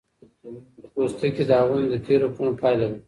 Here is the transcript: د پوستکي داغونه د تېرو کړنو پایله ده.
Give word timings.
د 0.81 0.83
پوستکي 0.93 1.43
داغونه 1.51 1.85
د 1.89 1.95
تېرو 2.05 2.27
کړنو 2.35 2.53
پایله 2.61 2.87
ده. 2.91 2.97